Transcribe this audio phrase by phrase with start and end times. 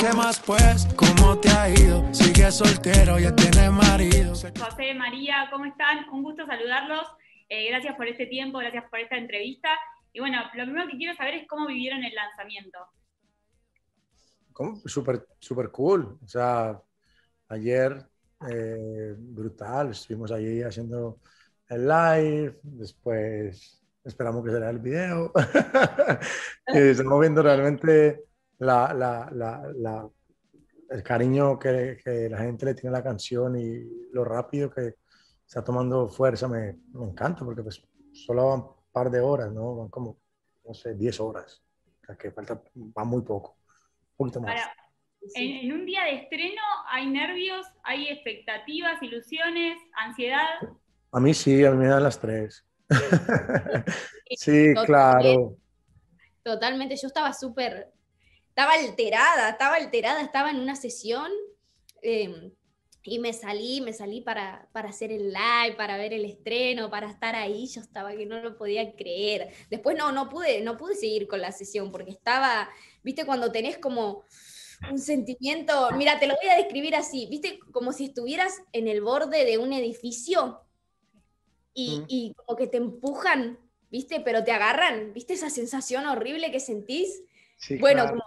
[0.00, 0.88] ¿Qué más pues?
[0.96, 2.02] ¿Cómo te ha ido?
[2.14, 4.30] Sigue soltero, ya tiene marido.
[4.32, 6.08] José, María, ¿cómo están?
[6.10, 7.06] Un gusto saludarlos.
[7.50, 9.68] Eh, gracias por este tiempo, gracias por esta entrevista.
[10.14, 12.78] Y bueno, lo primero que quiero saber es cómo vivieron el lanzamiento.
[14.86, 16.18] Súper, super cool.
[16.24, 16.80] O sea,
[17.48, 18.02] ayer,
[18.50, 19.90] eh, brutal.
[19.90, 21.20] Estuvimos allí haciendo
[21.68, 25.30] el live, después esperamos que será el video.
[26.66, 28.29] estamos viendo realmente
[28.60, 29.28] la, la,
[29.74, 30.08] la,
[30.90, 34.96] el cariño que, que, la gente le tiene a la canción y lo rápido que
[35.46, 36.46] está tomando fuerza.
[36.46, 39.76] Me, me encanta porque pues solo van un par de horas, ¿no?
[39.76, 40.18] Van como,
[40.64, 41.62] no sé, 10 horas.
[42.02, 43.56] O sea, que falta, va muy poco.
[44.16, 44.60] Un poquito más.
[45.34, 50.58] en, en, un día de estreno hay nervios, hay expectativas, ilusiones, ansiedad.
[51.12, 52.66] A mí sí, a mí me dan las tres.
[54.36, 55.56] sí, claro.
[56.42, 57.90] Totalmente, yo estaba súper,
[58.50, 61.30] estaba alterada, estaba alterada, estaba en una sesión
[62.02, 62.52] em,
[63.02, 67.10] y me salí, me salí para, para hacer el live, para ver el estreno, para
[67.10, 69.52] estar ahí, yo estaba que no lo podía creer.
[69.70, 72.68] Después no, no pude, no pude seguir con la sesión porque estaba,
[73.02, 74.24] viste, cuando tenés como
[74.90, 79.00] un sentimiento, mira, te lo voy a describir así, viste, como si estuvieras en el
[79.00, 80.60] borde de un edificio
[81.72, 83.58] y, como que te empujan,
[83.90, 84.20] ¿viste?
[84.20, 87.22] Pero te agarran, ¿viste esa sensación horrible que sentís?
[87.78, 88.22] bueno, como,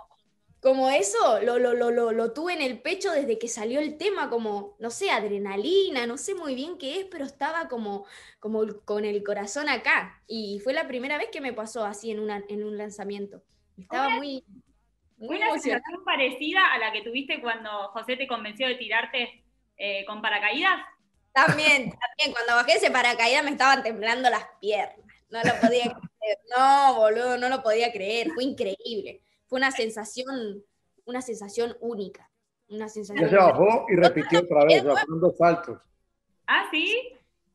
[0.92, 4.75] eso lo, lo, lo, lo, tuve en el pecho desde que salió el tema, como,
[4.80, 8.05] no sé, adrenalina, no sé muy bien qué es, pero estaba como,
[8.39, 10.22] como con el corazón acá.
[10.28, 13.44] Y fue la primera vez que me pasó así en, una, en un lanzamiento.
[13.78, 14.44] Estaba muy...
[15.17, 19.44] muy una sensación parecida a la que tuviste cuando José te convenció de tirarte
[19.77, 20.80] eh, con paracaídas.
[21.33, 25.05] También, también, cuando bajé ese paracaídas me estaban temblando las piernas.
[25.30, 25.83] No lo podía
[26.20, 26.38] creer.
[26.55, 28.30] No, boludo, no lo podía creer.
[28.33, 29.23] Fue increíble.
[29.54, 30.64] Fue una sensación,
[31.06, 32.28] una sensación única.
[32.70, 33.23] Una sensación.
[33.23, 35.80] Ya se bajó y repitió otra vez, fueron dos saltos.
[36.48, 37.14] ¿Ah, sí?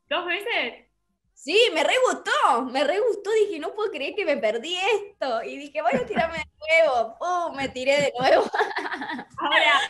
[0.09, 0.87] ¿Dos veces?
[1.35, 5.43] Sí, me re gustó, me re gustó, dije, no puedo creer que me perdí esto.
[5.43, 6.45] Y dije, bueno, tirarme de
[6.85, 7.17] nuevo.
[7.19, 7.57] ¡Pum!
[7.57, 8.45] Me tiré de nuevo.
[9.39, 9.81] Ahora,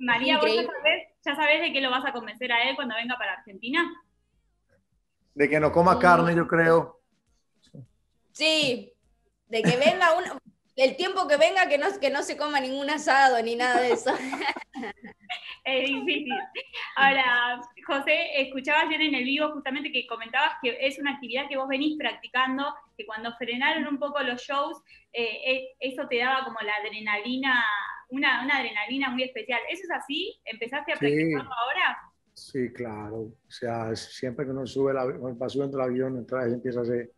[0.00, 2.96] María, ¿vos ya sabés, ya sabés de qué lo vas a convencer a él cuando
[2.96, 3.94] venga para Argentina?
[5.34, 7.00] De que no coma carne, yo creo.
[8.32, 8.92] Sí,
[9.46, 10.40] de que venga uno,
[10.76, 13.92] el tiempo que venga que no, que no se coma ningún asado ni nada de
[13.92, 14.10] eso.
[15.64, 16.34] es difícil.
[16.96, 21.56] Ahora, José, escuchaba ayer en el vivo justamente que comentabas que es una actividad que
[21.56, 24.82] vos venís practicando, que cuando frenaron un poco los shows,
[25.12, 27.64] eh, eh, eso te daba como la adrenalina,
[28.08, 29.60] una, adrenalina muy especial.
[29.70, 30.40] ¿Eso es así?
[30.44, 31.98] ¿Empezaste a practicarlo ahora?
[32.32, 33.16] Sí, claro.
[33.16, 37.12] O sea, siempre que uno sube la, va subiendo el avión, entonces empieza a hacer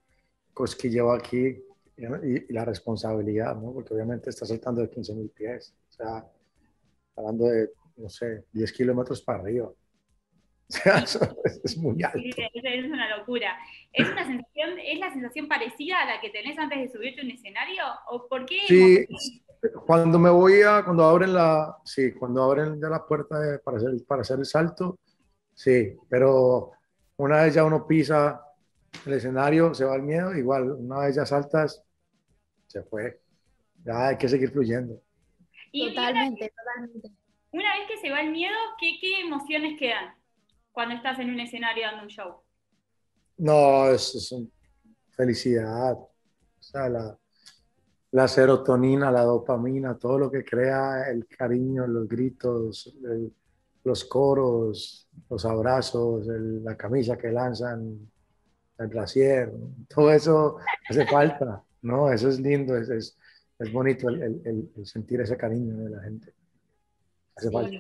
[0.53, 1.66] cosquilleo aquí
[1.97, 3.73] y, la responsabilidad, ¿no?
[3.73, 5.75] Porque obviamente está saltando de 15 mil pies.
[5.89, 6.27] O sea,
[7.17, 9.71] hablando de, no sé, 10 kilómetros para arriba.
[10.69, 11.21] O sea, eso
[11.63, 12.19] es muy alto.
[12.19, 13.57] Sí, es una locura.
[13.93, 17.25] ¿Es, una sensación, ¿Es la sensación parecida a la que tenés antes de subirte a
[17.25, 17.85] un escenario?
[18.11, 18.59] ¿O por qué?
[18.67, 19.07] Sí,
[19.87, 23.93] cuando me voy a, cuando abren la, sí, cuando abren ya la puerta para, hacer,
[24.09, 24.99] para hacer el salto,
[25.55, 26.73] sí, pero
[27.17, 28.46] una vez ya uno pisa
[29.05, 31.83] el escenario, se va el miedo, igual, una vez ya saltas,
[32.67, 33.21] se fue.
[33.85, 35.01] Ya hay que seguir fluyendo.
[35.73, 37.11] totalmente, totalmente.
[37.53, 40.15] Una vez que se va el miedo, ¿qué, ¿qué, emociones quedan
[40.73, 42.37] cuando estás en un escenario dando un show?
[43.39, 44.35] No, es, es
[45.11, 45.95] felicidad.
[45.95, 46.11] O
[46.61, 47.19] sea, la,
[48.11, 52.95] la, serotonina, la dopamina, todo lo que crea el cariño, los gritos,
[53.85, 58.11] los coros, los abrazos, la camisa que lanzan,
[58.79, 59.51] el glaciar,
[59.89, 61.63] todo eso hace falta.
[61.83, 63.19] No, eso es lindo, es, es,
[63.59, 66.33] es bonito el, el, el, sentir ese cariño de la gente.
[67.37, 67.79] Hace falta.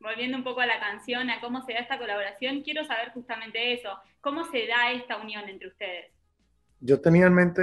[0.00, 3.72] Volviendo un poco a la canción, a cómo se da esta colaboración, quiero saber justamente
[3.72, 3.88] eso.
[4.20, 6.12] ¿Cómo se da esta unión entre ustedes?
[6.80, 7.62] Yo tenía en mente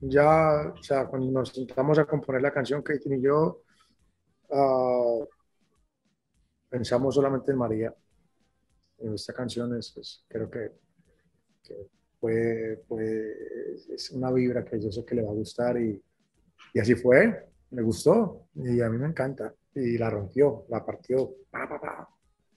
[0.00, 3.62] ya, o sea, cuando nos sentamos a componer la canción, Katie y yo,
[4.48, 5.26] uh,
[6.74, 7.94] pensamos solamente en María
[8.98, 10.72] esta canción es, creo que,
[12.18, 12.82] fue,
[13.94, 16.02] es una vibra que yo sé que le va a gustar y,
[16.72, 21.36] y, así fue, me gustó y a mí me encanta y la rompió, la partió.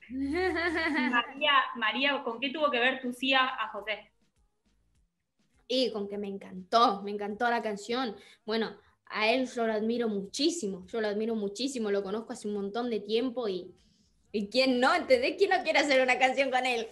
[0.09, 4.11] María, María, ¿con qué tuvo que ver tu sí a José?
[5.67, 8.15] Y con que me encantó, me encantó la canción.
[8.47, 12.55] Bueno, a él yo lo admiro muchísimo, yo lo admiro muchísimo, lo conozco hace un
[12.55, 13.75] montón de tiempo y,
[14.31, 14.94] ¿Y quién no?
[14.94, 15.35] ¿Entendés?
[15.38, 16.88] ¿Quién no quiere hacer una canción con él?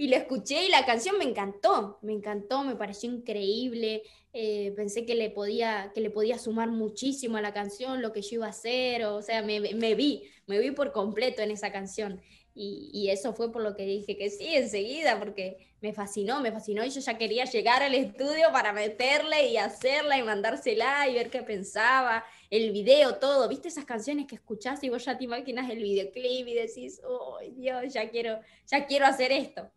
[0.00, 4.02] y lo escuché y la canción me encantó, me encantó, me pareció increíble.
[4.32, 8.22] Eh, pensé que le, podía, que le podía sumar muchísimo a la canción, lo que
[8.22, 11.70] yo iba a hacer, o sea, me, me vi, me vi por completo en esa
[11.70, 12.22] canción.
[12.54, 16.50] Y, y, eso fue por lo que dije que sí enseguida, porque me fascinó, me
[16.50, 21.14] fascinó y yo ya quería llegar al estudio para meterle y hacerla y mandársela y
[21.14, 25.24] ver qué pensaba, el video, todo, viste esas canciones que escuchás y vos ya te
[25.24, 29.70] imaginas el videoclip y decís, oh Dios, ya quiero, ya quiero hacer esto.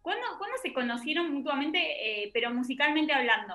[0.00, 3.54] ¿Cuándo, ¿cuándo se conocieron mutuamente, eh, pero musicalmente hablando?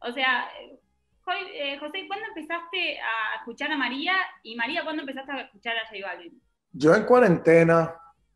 [0.00, 4.12] O sea, eh, José, ¿cuándo empezaste a escuchar a María?
[4.42, 6.40] Y María, ¿cuándo empezaste a escuchar a J Balvin?
[6.72, 7.94] Yo en cuarentena,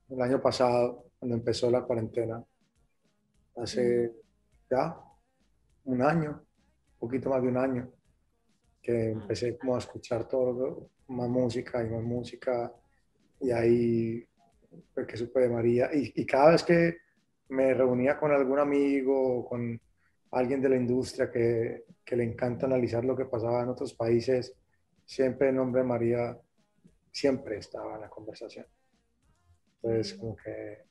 [0.09, 2.43] el año pasado, cuando empezó la cuarentena,
[3.57, 4.11] hace
[4.71, 4.97] ya
[5.85, 7.94] un año, un poquito más de un año,
[8.85, 12.71] que empecé como a escuchar todo, más música y más música,
[13.41, 14.29] y ahí
[14.93, 16.99] fue que supe de María, y, y cada vez que
[17.49, 19.81] me reunía con algún amigo, con
[20.33, 24.55] alguien de la industria que, que, le encanta analizar lo que pasaba en otros países,
[25.07, 26.39] siempre el nombre de María
[27.11, 28.67] siempre estaba en la conversación.
[29.77, 30.85] Entonces, como que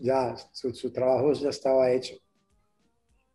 [0.00, 2.16] ya su, su trabajo ya estaba hecho.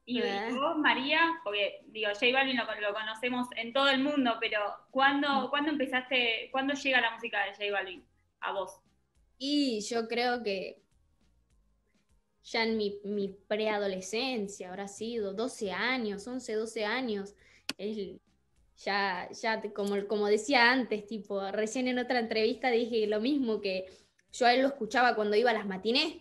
[0.10, 0.22] Y
[0.56, 5.50] vos, María, porque digo, J Balvin lo, lo, conocemos en todo el mundo, pero ¿cuándo,
[5.50, 8.06] ¿cuándo empezaste, cuándo llega la música de J Balvin
[8.40, 8.80] a vos?
[9.38, 10.82] Y yo creo que
[12.42, 17.36] ya en mi, mi preadolescencia, habrá sido 12 años, 11, 12 años,
[17.78, 18.22] él
[18.78, 23.88] ya, ya como, como decía antes, tipo, recién en otra entrevista dije lo mismo, que
[24.32, 26.16] yo a él lo escuchaba cuando iba a las matinés,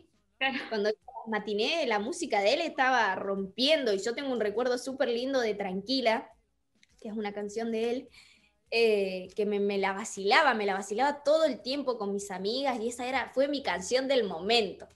[0.71, 0.91] cuando
[1.29, 5.55] matinés la música de él estaba rompiendo y yo tengo un recuerdo súper lindo de
[5.55, 6.31] Tranquila,
[7.01, 8.09] que es una canción de él,
[8.71, 12.81] eh, que me, me, la vacilaba, me la vacilaba todo el tiempo con mis amigas
[12.81, 14.89] y esa era, fue mi canción del momento.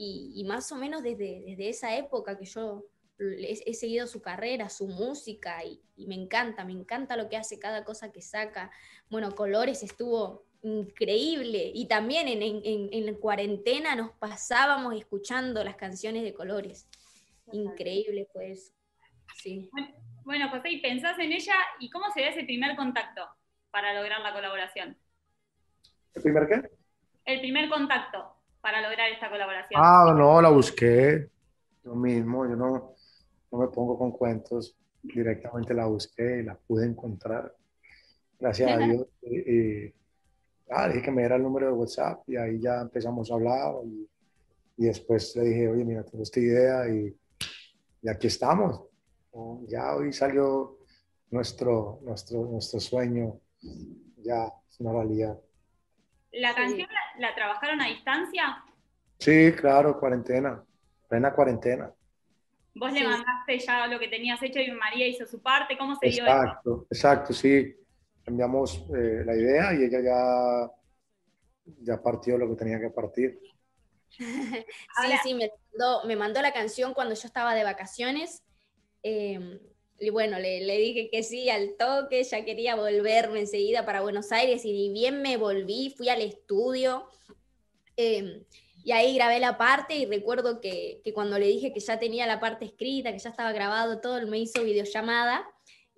[0.00, 2.84] Y, más o menos desde, desde esa época que yo
[3.18, 7.58] he, seguido su carrera, su música y, y, me encanta, me encanta lo que hace,
[7.58, 8.70] cada cosa que saca.
[9.10, 16.22] Bueno, Colores estuvo increíble y también en, en, en cuarentena nos pasábamos escuchando las canciones
[16.22, 16.88] de Colores.
[17.52, 18.72] Increíble fue eso.
[19.36, 19.70] Sí.
[20.24, 23.22] Bueno, José, ¿y pensás en ella y cómo se da ese primer contacto
[23.70, 24.96] para lograr la colaboración?
[26.14, 26.70] ¿El primer qué?
[27.24, 29.80] El primer contacto para lograr esta colaboración.
[29.82, 31.30] Ah, no, la busqué
[31.88, 32.94] yo mismo, yo no,
[33.50, 37.54] no me pongo con cuentos, directamente la busqué y la pude encontrar,
[38.38, 39.06] gracias a Dios.
[40.70, 43.74] Ah, dije que me diera el número de WhatsApp y ahí ya empezamos a hablar
[43.84, 44.08] y,
[44.76, 47.16] y después le dije, oye, mira, tengo esta idea y,
[48.02, 48.84] y aquí estamos.
[49.68, 50.78] Ya hoy salió
[51.30, 53.40] nuestro, nuestro, nuestro sueño,
[54.16, 55.38] ya es una realidad.
[56.32, 58.64] ¿La canción la, la trabajaron a distancia?
[59.18, 60.64] Sí, claro, cuarentena,
[61.08, 61.92] plena cuarentena.
[62.74, 63.00] Vos sí.
[63.00, 65.76] le mandaste ya lo que tenías hecho y María hizo su parte.
[65.76, 66.86] ¿Cómo se dio Exacto, eso?
[66.90, 67.74] exacto, sí.
[68.28, 70.70] Enviamos eh, la idea y ella ya,
[71.80, 73.40] ya partió lo que tenía que partir.
[74.08, 74.24] sí,
[74.96, 78.42] Ahora, sí, me mandó, me mandó, la canción cuando yo estaba de vacaciones.
[79.02, 79.60] Eh,
[79.98, 84.30] y bueno, le, le, dije que sí al toque, ya quería volverme enseguida para Buenos
[84.30, 87.08] Aires y bien me volví, fui al estudio.
[87.96, 88.44] Eh,
[88.84, 92.26] y ahí grabé la parte y recuerdo que, que, cuando le dije que ya tenía
[92.26, 95.48] la parte escrita, que ya estaba grabado todo, él me hizo videollamada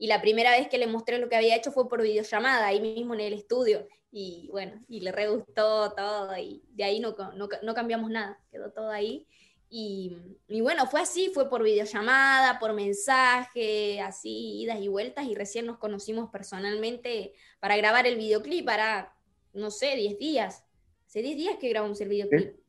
[0.01, 2.81] y la primera vez que le mostré lo que había hecho fue por videollamada, ahí
[2.81, 3.87] mismo en el estudio.
[4.11, 8.41] Y bueno, y le re gustó todo y de ahí no, no, no cambiamos nada,
[8.51, 9.27] quedó todo ahí.
[9.69, 10.17] Y,
[10.49, 15.67] y, bueno, fue así, fue por videollamada, por mensaje, así, idas y vueltas, y recién
[15.67, 19.15] nos conocimos personalmente para grabar el videoclip, para,
[19.53, 20.65] no sé, 10 días.
[21.07, 22.55] Hace 10 días que grabamos el videoclip.
[22.55, 22.61] Sí.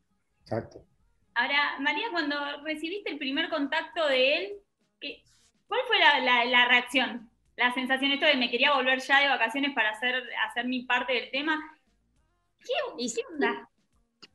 [0.42, 0.86] Exacto.
[1.34, 2.36] Ahora, María, cuando
[2.66, 4.54] recibiste el primer contacto de él,
[5.00, 5.24] ¿qué,
[5.72, 7.32] ¿cuál fue la, la, la, reacción?
[7.56, 11.14] La sensación esto de me quería volver ya de vacaciones para hacer, hacer mi parte
[11.14, 11.62] del tema.
[12.60, 13.70] ¿Qué, y, qué onda?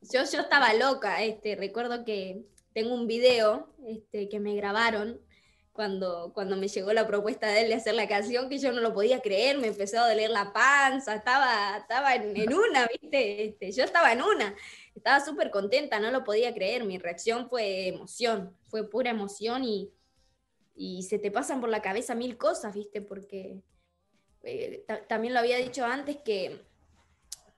[0.00, 5.20] Yo, yo estaba loca, este, recuerdo que tengo un video este, que me grabaron
[5.72, 8.80] cuando, cuando me llegó la propuesta de él de hacer la canción, que yo no
[8.80, 13.44] lo podía creer, me empezó a doler la panza, estaba, estaba en, en una, ¿viste?
[13.44, 14.56] Este, yo estaba en una
[14.94, 19.92] estaba súper contenta, no lo podía creer, mi reacción fue emoción, fue pura emoción y,
[20.76, 23.00] y se te pasan por la cabeza mil cosas, ¿viste?
[23.00, 23.62] Porque
[24.42, 26.60] eh, también lo había dicho antes que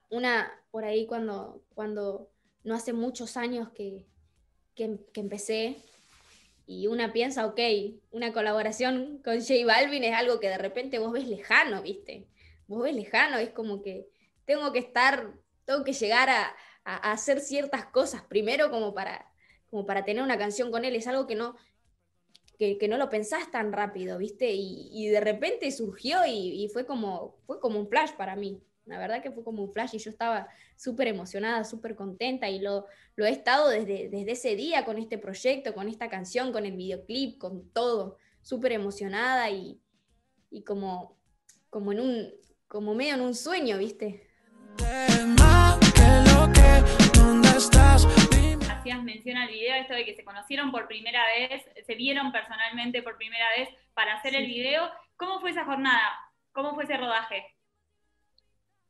[0.09, 2.31] una, por ahí cuando, cuando
[2.63, 4.05] no hace muchos años que,
[4.73, 5.83] que, que empecé,
[6.65, 7.59] y una piensa, ok,
[8.11, 12.27] una colaboración con J Balvin es algo que de repente vos ves lejano, ¿viste?
[12.67, 14.07] Vos ves lejano, es como que
[14.45, 15.33] tengo que estar,
[15.65, 19.33] tengo que llegar a, a, hacer ciertas cosas, primero como para,
[19.71, 21.55] como para tener una canción con él, es algo que no,
[22.59, 24.51] que, no lo pensás tan rápido, ¿viste?
[24.51, 28.61] Y, de repente surgió y, fue, como, fue como un flash para mí.
[28.85, 32.59] La verdad que fue como un flash y yo estaba súper emocionada, súper contenta y
[32.59, 32.85] lo,
[33.15, 36.75] lo he estado desde, desde ese día con este proyecto, con esta canción, con el
[36.75, 39.79] videoclip, con todo, súper emocionada y,
[40.49, 41.17] y como,
[41.69, 42.33] como, en un,
[42.67, 44.27] como medio en un sueño, ¿viste?
[48.79, 53.03] Hacías mención al video esto de que se conocieron por primera vez, se vieron personalmente
[53.03, 54.89] por primera vez para hacer el video.
[55.17, 56.13] ¿Cómo fue esa jornada?
[56.53, 57.43] ¿Cómo fue ese rodaje?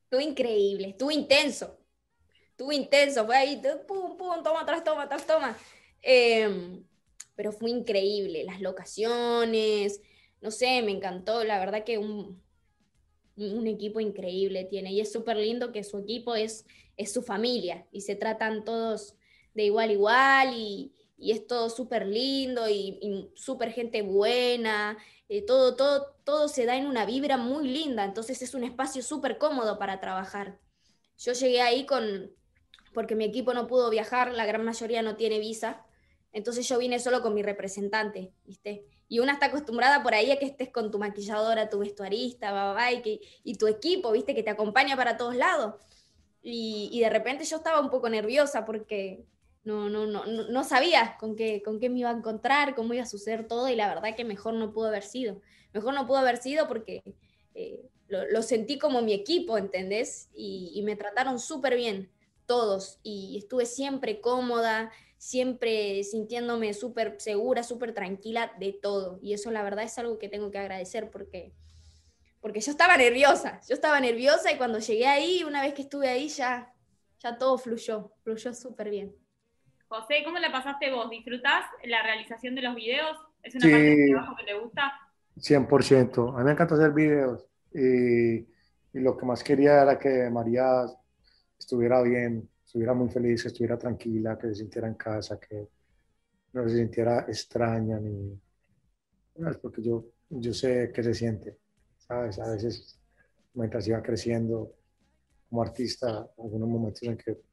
[0.03, 1.79] Estuvo increíble, estuvo intenso.
[2.51, 5.57] Estuvo intenso, fue ahí, pum, pum, toma tras toma, tras toma.
[6.03, 6.85] Em,
[7.35, 10.03] pero fue increíble, las locaciones,
[10.39, 12.39] no sé, me encantó, la verdad que un,
[13.37, 17.87] un equipo increíble tiene y es súper lindo que su equipo es, es su familia
[17.91, 19.15] y se tratan todos
[19.53, 25.45] de igual a igual y, y es todo súper lindo y, súper gente buena, eh,
[25.45, 29.37] todo, todo, todo se da en una vibra muy linda, entonces es un espacio súper
[29.37, 30.57] cómodo para trabajar.
[31.17, 32.31] Yo llegué ahí con,
[32.93, 35.85] porque mi equipo no pudo viajar, la gran mayoría no tiene visa,
[36.31, 38.85] entonces yo vine solo con mi representante, ¿viste?
[39.07, 43.21] Y una está acostumbrada por ahí a que estés con tu maquilladora, tu vestuarista, y,
[43.43, 44.35] y tu equipo, ¿viste?
[44.35, 45.75] Que te acompaña para todos lados.
[46.43, 49.25] Y, y de repente yo estaba un poco nerviosa porque
[49.69, 53.03] no, no, no, no sabía con qué, con qué me iba a encontrar, cómo iba
[53.03, 55.41] a suceder todo y la verdad que mejor no pudo haber sido.
[55.73, 57.03] Mejor no pudo haber sido porque
[57.53, 60.29] eh, lo, sentí como mi equipo, ¿entendés?
[60.33, 62.11] Y, me trataron súper bien,
[62.45, 69.19] todos, y estuve siempre cómoda, siempre sintiéndome súper segura, súper tranquila de todo.
[69.21, 71.53] Y eso la verdad es algo que tengo que agradecer porque,
[72.41, 76.07] porque yo estaba nerviosa, yo estaba nerviosa y cuando llegué ahí, una vez que estuve
[76.07, 76.73] ahí, ya,
[77.19, 79.15] ya todo fluyó, fluyó súper bien.
[79.89, 81.09] José, ¿cómo la pasaste vos?
[81.09, 83.17] ¿Disfrutás la realización de los videos?
[83.41, 84.93] ¿Es una parte del trabajo que te gusta?
[85.35, 86.35] 100%.
[86.35, 87.47] A mí me encanta hacer videos.
[87.73, 88.47] Y,
[88.93, 90.85] lo que más quería era que María
[91.57, 95.67] estuviera bien, estuviera muy feliz, que estuviera tranquila, que se sintiera en casa, que
[96.53, 98.39] no se sintiera extraña ni...
[99.59, 101.57] Porque yo, yo sé que se siente,
[101.97, 102.37] ¿sabes?
[102.39, 102.99] A veces,
[103.53, 104.71] mientras iba creciendo
[105.49, 107.48] como artista, algunos momentos en que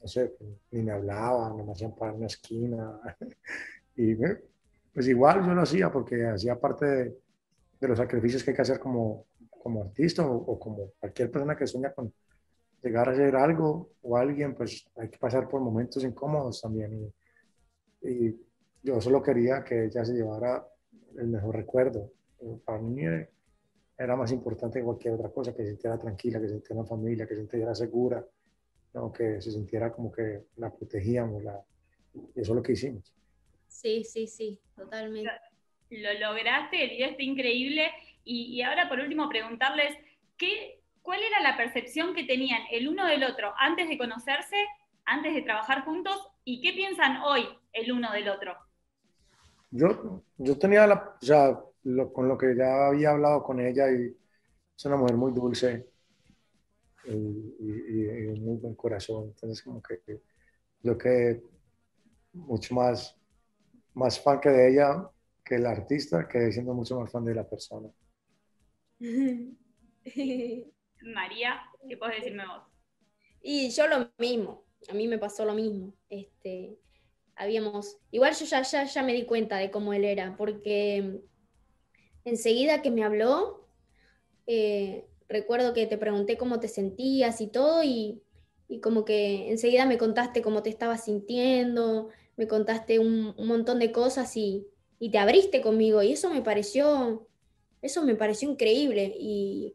[0.00, 0.34] no sé,
[0.70, 3.00] ni me hablaban, no me hacían parar en una esquina.
[3.96, 8.62] y pues igual yo lo hacía porque hacía parte de, los sacrificios que hay que
[8.62, 12.12] hacer como, como artista o, como cualquier persona que sueña con
[12.82, 17.12] llegar a hacer algo o alguien, pues hay que pasar por momentos incómodos también.
[18.02, 18.36] Y,
[18.80, 20.64] yo solo quería que ella se llevara
[21.16, 22.12] el mejor recuerdo.
[22.64, 23.02] Para mí
[23.98, 26.88] era más importante que cualquier otra cosa, que se sintiera tranquila, que se sintiera una
[26.88, 28.24] familia, que se sintiera segura
[29.14, 31.60] que se sintiera como que la protegíamos, la,
[32.14, 33.14] y eso es lo que hicimos.
[33.68, 35.30] Sí, sí, sí, totalmente.
[35.90, 37.90] Lo lograste, el video está increíble.
[38.24, 39.96] Y, ahora por último preguntarles,
[40.36, 44.56] ¿qué, ¿cuál era la percepción que tenían el uno del otro antes de conocerse,
[45.06, 46.28] antes de trabajar juntos?
[46.44, 48.54] ¿Y qué piensan hoy el uno del otro?
[49.70, 51.58] Yo, yo tenía la, o sea,
[52.12, 54.14] con lo que ya había hablado con ella y
[54.76, 55.87] es una mujer muy dulce,
[57.10, 59.28] y, un muy buen corazón.
[59.28, 60.00] Entonces, como que
[60.82, 61.42] yo que
[62.32, 63.16] mucho más,
[63.94, 65.10] más fan que de ella,
[65.44, 67.88] que el artista, que siendo mucho más fan de la persona.
[71.02, 72.62] María, ¿qué puedes decirme vos?
[73.40, 75.94] Y yo lo mismo, a mí me pasó lo mismo.
[76.08, 76.78] Este,
[77.36, 81.20] habíamos, igual yo ya, ya, ya me di cuenta de cómo él era, porque
[82.24, 83.68] enseguida que me habló,
[84.46, 88.22] eh, recuerdo que te pregunté cómo te sentías y todo y,
[88.82, 94.36] como que enseguida me contaste cómo te estabas sintiendo, me contaste un, montón de cosas
[94.36, 94.66] y,
[95.00, 97.26] te abriste conmigo y eso me pareció,
[97.82, 99.74] eso me pareció increíble y,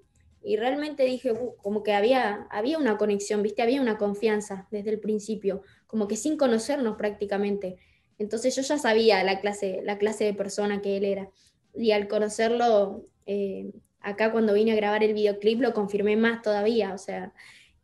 [0.58, 5.00] realmente dije, uh, como que había, había una conexión, viste, había una confianza desde el
[5.00, 7.78] principio, como que sin conocernos prácticamente.
[8.20, 11.30] Entonces yo ya sabía la clase, la clase de persona que él era
[11.74, 13.72] y al conocerlo eh,
[14.04, 17.34] acá cuando vine a grabar el videoclip lo confirmé más todavía, o sea,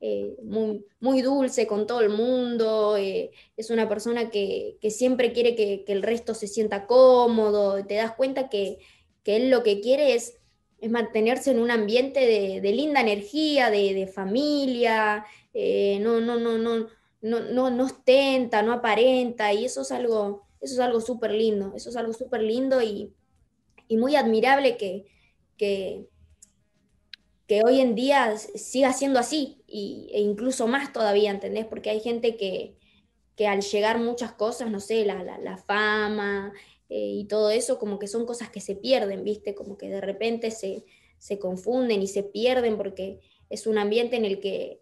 [0.01, 5.83] eh, muy, dulce con todo el mundo, eh, es una persona que, siempre quiere que,
[5.87, 8.79] el resto se sienta cómodo, te das cuenta que,
[9.25, 10.39] él lo que quiere es,
[10.81, 15.23] es mantenerse en un ambiente de, linda energía, de, familia,
[15.53, 16.87] eh, no, no, no, no,
[17.21, 21.73] no, no, no ostenta, no aparenta, y eso es algo, eso es algo súper lindo,
[21.75, 23.13] eso es algo súper lindo y,
[23.87, 25.05] y muy admirable que,
[25.59, 26.09] que,
[27.45, 31.65] que hoy en día siga siendo así y, e incluso más todavía, ¿entendés?
[31.65, 32.77] Porque hay gente que,
[33.35, 36.53] que al llegar muchas cosas, no sé, la, la, fama
[36.89, 39.53] eh, y todo eso, como que son cosas que se pierden, ¿viste?
[39.53, 40.85] Como que de repente se,
[41.19, 44.81] se confunden y se pierden porque es un ambiente en el que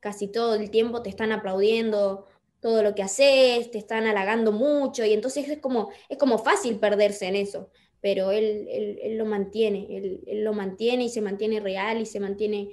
[0.00, 2.26] casi todo el tiempo te están aplaudiendo
[2.60, 6.78] todo lo que haces, te están halagando mucho y entonces es como, es como fácil
[6.78, 7.70] perderse en eso,
[8.06, 8.68] pero él,
[9.02, 12.68] él, lo mantiene, él, él, lo mantiene y se mantiene real y se mantiene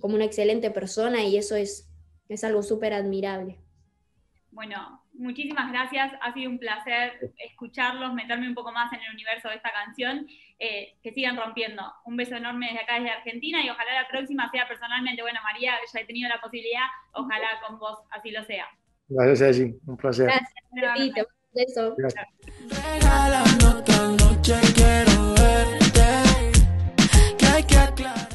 [0.00, 1.92] como una excelente persona y eso es,
[2.30, 3.58] es algo súper admirable.
[4.50, 9.50] Bueno, muchísimas gracias, ha sido un placer escucharlos, meterme un poco más en el universo
[9.50, 10.26] de esta canción,
[10.58, 11.82] eh, que sigan rompiendo.
[12.06, 15.74] Un beso enorme desde acá, desde Argentina, y ojalá la próxima sea personalmente, bueno, María,
[15.92, 18.64] ya he tenido la posibilidad, ojalá con vos así lo sea.
[19.08, 20.30] Gracias, Ceci, un placer.
[20.72, 22.26] Gracias, Gracias
[24.48, 26.56] noche quiero verte.
[27.36, 28.27] Que hay que aclarar.